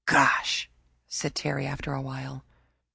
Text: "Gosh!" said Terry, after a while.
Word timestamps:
"Gosh!" 0.07 0.67
said 1.07 1.35
Terry, 1.35 1.67
after 1.67 1.93
a 1.93 2.01
while. 2.01 2.43